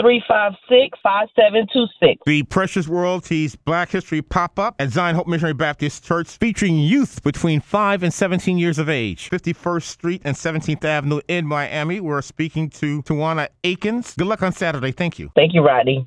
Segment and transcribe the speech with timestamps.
[0.00, 2.16] 786-356-5726.
[2.26, 7.22] The Precious Royalties Black History pop up at Zion Hope Missionary Baptist Church featuring youth
[7.22, 9.28] between 5 and 17 years of age.
[9.30, 12.00] 51st Street and 17th Avenue in Miami.
[12.00, 14.14] We're speaking to Tawana Atkins.
[14.16, 14.92] Good luck on Saturday.
[14.92, 15.30] Thank you.
[15.34, 16.06] Thank you, Rodney.